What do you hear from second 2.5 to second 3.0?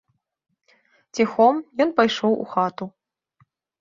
хату.